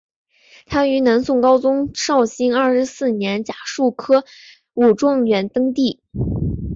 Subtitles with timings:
[0.65, 4.25] 他于南宋高宗绍兴二十四年甲戌科
[4.73, 6.01] 武状元登第。